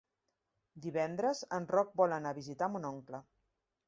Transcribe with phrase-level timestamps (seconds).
[0.85, 3.21] Divendres en Roc vol anar a visitar mon oncle.